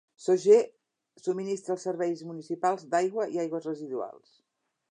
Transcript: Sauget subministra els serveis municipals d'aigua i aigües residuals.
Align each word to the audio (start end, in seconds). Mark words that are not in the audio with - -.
Sauget 0.23 0.71
subministra 1.25 1.75
els 1.75 1.85
serveis 1.89 2.23
municipals 2.31 2.87
d'aigua 2.95 3.27
i 3.37 3.41
aigües 3.45 3.69
residuals. 3.73 4.37